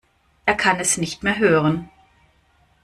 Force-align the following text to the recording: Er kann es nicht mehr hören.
Er 0.47 0.55
kann 0.55 0.79
es 0.79 0.97
nicht 0.97 1.21
mehr 1.21 1.37
hören. 1.37 1.91